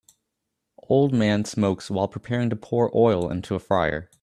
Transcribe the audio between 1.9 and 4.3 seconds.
while preparing to pour oil into a fryer